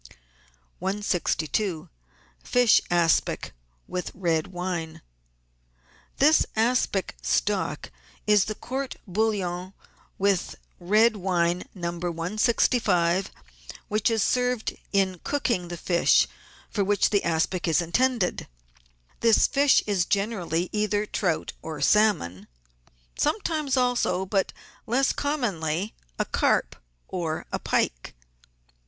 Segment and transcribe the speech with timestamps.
[0.81, 1.87] 162—
[2.43, 3.53] FISH ASPIC
[3.87, 5.03] WITH RED WINE
[6.17, 7.91] This aspic stock
[8.25, 9.73] is the Court bouillon
[10.17, 11.89] with red wine No.
[11.99, 13.29] 165,
[13.89, 16.27] which has served in cooking the fish
[16.71, 18.47] for which the aspic is intended;
[19.19, 22.47] this fish is generally either trout or salmon;
[23.19, 24.51] some times also, but
[24.87, 26.75] less commonly, a carp
[27.07, 28.15] or a pike.